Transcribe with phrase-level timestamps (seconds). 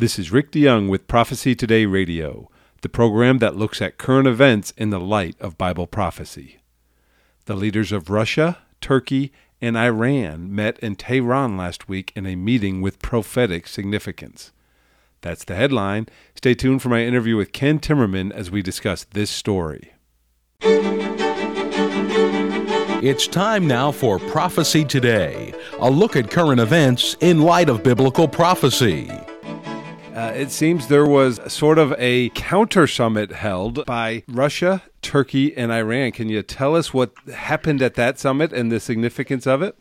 [0.00, 2.48] This is Rick DeYoung with Prophecy Today Radio,
[2.80, 6.60] the program that looks at current events in the light of Bible prophecy.
[7.44, 12.80] The leaders of Russia, Turkey, and Iran met in Tehran last week in a meeting
[12.80, 14.52] with prophetic significance.
[15.20, 16.06] That's the headline.
[16.34, 19.92] Stay tuned for my interview with Ken Timmerman as we discuss this story.
[23.02, 28.26] It's time now for Prophecy Today, a look at current events in light of biblical
[28.26, 29.10] prophecy.
[30.20, 35.72] Uh, it seems there was sort of a counter summit held by Russia, Turkey, and
[35.72, 36.12] Iran.
[36.12, 39.78] Can you tell us what happened at that summit and the significance of it?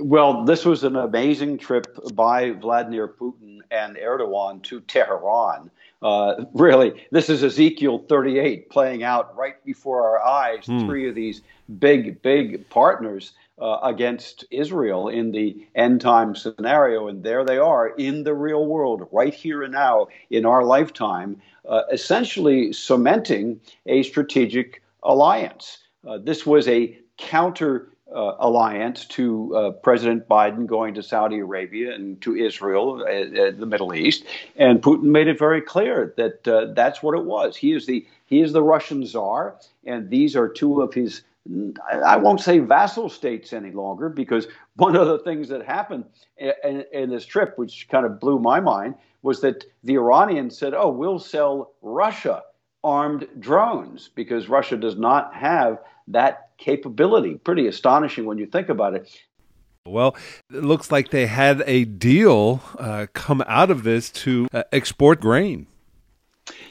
[0.00, 5.70] Well, this was an amazing trip by Vladimir Putin and Erdogan to Tehran.
[6.00, 10.64] Uh, really, this is Ezekiel 38 playing out right before our eyes.
[10.64, 10.86] Hmm.
[10.86, 11.42] Three of these
[11.78, 17.08] big, big partners uh, against Israel in the end time scenario.
[17.08, 21.40] And there they are in the real world, right here and now in our lifetime,
[21.68, 25.78] uh, essentially cementing a strategic alliance.
[26.06, 31.94] Uh, this was a counter uh, alliance to uh, President Biden going to Saudi Arabia
[31.94, 34.24] and to Israel, uh, uh the Middle East,
[34.56, 37.56] and Putin made it very clear that uh, that's what it was.
[37.56, 41.22] He is the he is the Russian czar, and these are two of his
[42.04, 46.04] I won't say vassal states any longer because one of the things that happened
[46.38, 50.74] in, in, this trip, which kind of blew my mind, was that the Iranians said,
[50.74, 52.42] "Oh, we'll sell Russia
[52.82, 58.94] armed drones because Russia does not have that capability." Pretty astonishing when you think about
[58.94, 59.10] it.
[59.86, 60.16] Well,
[60.52, 65.20] it looks like they had a deal uh, come out of this to uh, export
[65.20, 65.68] grain.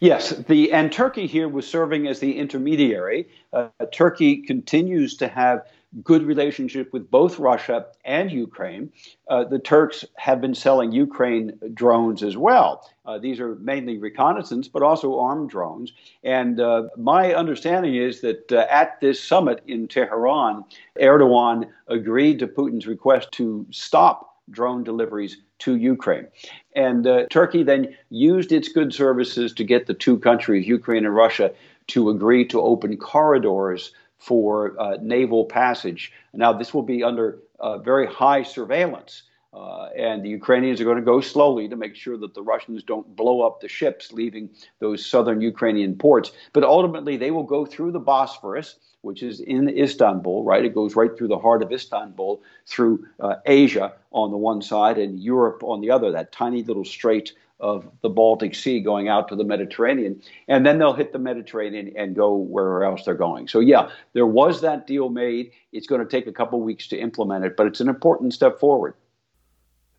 [0.00, 3.28] Yes, the and Turkey here was serving as the intermediary.
[3.52, 5.64] Uh, Turkey continues to have
[6.02, 8.90] good relationship with both Russia and Ukraine.
[9.28, 12.88] Uh, the Turks have been selling Ukraine drones as well.
[13.04, 15.92] Uh, these are mainly reconnaissance, but also armed drones.
[16.24, 20.64] And uh, my understanding is that uh, at this summit in Tehran,
[20.98, 26.26] Erdogan agreed to Putin's request to stop drone deliveries to Ukraine.
[26.74, 31.14] And uh, Turkey then used its good services to get the two countries, Ukraine and
[31.14, 31.52] Russia,
[31.88, 36.12] to agree to open corridors for uh, naval passage.
[36.32, 39.24] Now, this will be under uh, very high surveillance.
[39.52, 42.82] Uh, and the Ukrainians are going to go slowly to make sure that the Russians
[42.82, 46.32] don't blow up the ships leaving those southern Ukrainian ports.
[46.54, 50.64] But ultimately, they will go through the Bosphorus which is in Istanbul, right?
[50.64, 54.98] It goes right through the heart of Istanbul, through uh, Asia on the one side
[54.98, 59.28] and Europe on the other, that tiny little strait of the Baltic Sea going out
[59.28, 60.20] to the Mediterranean.
[60.48, 63.46] And then they'll hit the Mediterranean and go wherever else they're going.
[63.46, 65.52] So, yeah, there was that deal made.
[65.72, 68.58] It's going to take a couple weeks to implement it, but it's an important step
[68.58, 68.94] forward.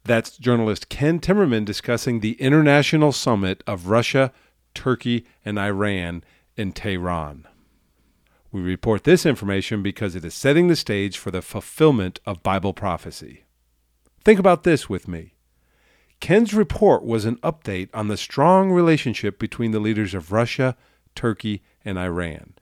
[0.04, 4.34] That's journalist Ken Timmerman discussing the international summit of Russia,
[4.74, 6.24] Turkey, and Iran
[6.58, 7.48] in Tehran.
[8.54, 12.72] We report this information because it is setting the stage for the fulfillment of Bible
[12.72, 13.46] prophecy.
[14.24, 15.34] Think about this with me.
[16.20, 20.78] Ken's report was an update on the strong relationship between the leaders of Russia,
[21.16, 22.54] Turkey, and Iran.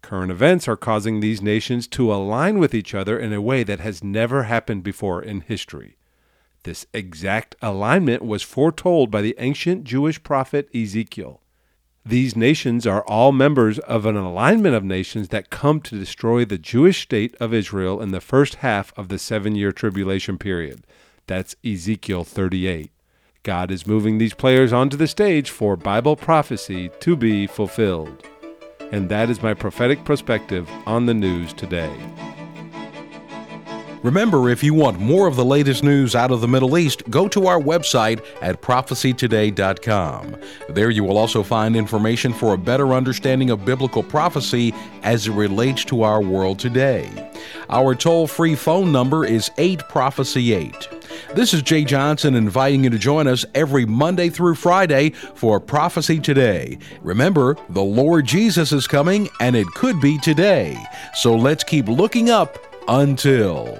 [0.00, 3.80] Current events are causing these nations to align with each other in a way that
[3.80, 5.98] has never happened before in history.
[6.62, 11.42] This exact alignment was foretold by the ancient Jewish prophet Ezekiel.
[12.06, 16.58] These nations are all members of an alignment of nations that come to destroy the
[16.58, 20.86] Jewish state of Israel in the first half of the seven year tribulation period.
[21.26, 22.90] That's Ezekiel 38.
[23.42, 28.22] God is moving these players onto the stage for Bible prophecy to be fulfilled.
[28.92, 31.98] And that is my prophetic perspective on the news today.
[34.04, 37.26] Remember, if you want more of the latest news out of the Middle East, go
[37.26, 40.36] to our website at prophecytoday.com.
[40.68, 45.32] There you will also find information for a better understanding of biblical prophecy as it
[45.32, 47.08] relates to our world today.
[47.70, 50.88] Our toll free phone number is 8 Prophecy 8.
[51.34, 56.20] This is Jay Johnson inviting you to join us every Monday through Friday for Prophecy
[56.20, 56.78] Today.
[57.02, 60.76] Remember, the Lord Jesus is coming and it could be today.
[61.14, 62.58] So let's keep looking up
[62.88, 63.78] until.